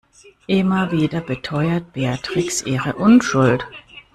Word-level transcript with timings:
Immer 0.47 0.91
wieder 0.91 1.21
beteuert 1.21 1.93
Beatrix 1.93 2.63
ihre 2.63 2.95
Unschuld. 2.95 3.67